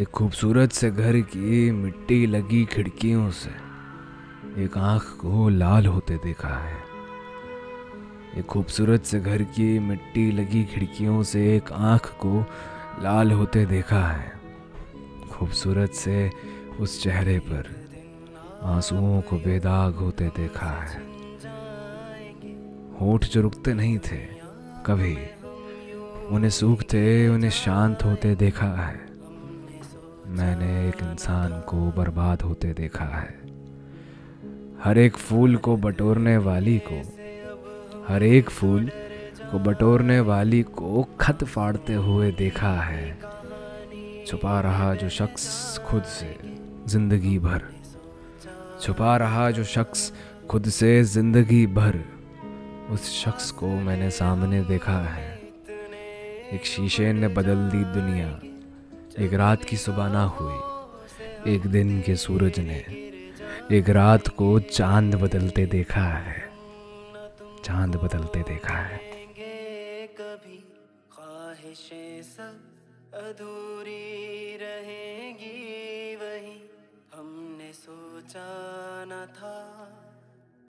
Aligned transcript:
एक 0.00 0.08
खूबसूरत 0.08 0.72
से 0.72 0.90
घर 0.90 1.20
की 1.20 1.70
मिट्टी 1.70 2.26
लगी 2.26 2.64
खिड़कियों 2.64 3.30
से 3.30 3.50
एक 4.64 4.78
आँख 4.78 5.02
को 5.02 5.48
लाल 5.48 5.86
होते 5.86 6.14
देखा 6.14 6.48
है। 6.48 6.76
एक 8.36 8.46
खूबसूरत 8.46 9.02
से 9.02 9.20
घर 9.20 9.42
की 9.42 9.78
मिट्टी 9.78 10.32
लगी 10.32 10.64
खिड़कियों 10.64 11.22
से 11.22 11.56
एक 11.56 11.72
आँख 11.72 12.06
को 12.06 12.44
लाल 13.02 13.32
होते 13.32 13.66
देखा 13.66 14.08
है। 14.08 14.32
खूबसूरत 15.32 15.90
से 15.90 16.30
उस 16.80 17.02
चेहरे 17.02 17.38
पर 17.38 17.86
आंसुओं 18.62 19.20
को 19.20 19.36
बेदाग 19.36 19.94
होते 19.94 20.28
देखा 20.28 20.70
है। 20.70 21.02
होठ 23.00 23.24
जो 23.24 23.40
रुकते 23.40 23.74
नहीं 23.74 23.98
थे, 23.98 24.18
कभी 24.86 25.16
उन्हें 26.26 26.50
सूखते, 26.50 27.28
उन्हें 27.28 27.50
शांत 27.50 28.04
होते 28.04 28.34
देखा 28.34 28.66
है। 28.66 29.13
मैंने 30.34 30.88
एक 30.88 31.02
इंसान 31.02 31.60
को 31.60 31.76
बर्बाद 31.92 32.42
होते 32.42 32.72
देखा 32.72 33.04
है। 33.04 33.34
हर 34.84 34.98
एक 34.98 35.16
फूल 35.16 35.56
को 35.56 35.76
बटोरने 35.76 36.36
वाली 36.36 36.78
को, 36.78 37.00
हर 38.08 38.22
एक 38.22 38.50
फूल 38.50 38.90
को 39.50 39.58
बटोरने 39.58 40.20
वाली 40.20 40.62
को 40.62 41.08
खत 41.20 41.44
फाड़ते 41.44 41.94
हुए 41.94 42.30
देखा 42.32 42.72
है। 42.72 43.18
छुपा 44.26 44.60
रहा 44.60 44.94
जो 44.94 45.08
शख्स 45.08 45.78
खुद 45.78 46.02
से 46.02 46.36
ज़िंदगी 46.88 47.38
भर। 47.38 47.62
छुपा 48.82 49.16
रहा 49.16 49.50
जो 49.50 49.64
शख्स 49.64 50.12
खुद 50.50 50.68
से 50.68 51.02
ज़िंदगी 51.04 51.66
भर। 51.66 52.00
उस 52.90 53.10
शख्स 53.24 53.50
को 53.50 53.66
मैंने 53.66 54.10
सामने 54.10 54.62
देखा 54.64 54.98
है। 54.98 55.32
एक 56.52 56.66
शीशे 56.66 57.12
ने 57.12 57.28
बदल 57.28 57.68
दी 57.68 57.84
दुनिया। 57.84 58.53
एक 59.18 59.34
रात 59.34 59.64
की 59.64 59.76
सुबह 59.76 60.08
ना 60.08 60.22
हुई, 60.36 61.52
एक 61.54 61.66
दिन 61.66 62.00
के 62.02 62.14
सूरज 62.16 62.58
ने 62.58 62.78
एक 63.72 63.88
रात 63.88 64.28
को 64.28 64.58
चाँद 64.60 65.14
बदलते 65.14 65.66
देखा 65.66 66.02
है, 66.02 66.40
चाँद 67.64 67.96
बदलते 67.96 68.40
देखा 68.42 68.76
है। 68.76 68.98
कभी 70.18 70.58
ख्वाहिशें 71.12 72.22
सब 72.22 73.14
अधूरी 73.14 74.56
रहेंगी 74.56 76.16
वही 76.16 76.56
हमने 77.14 77.72
सोचा 77.72 78.48
न 79.04 79.24
था 79.36 79.56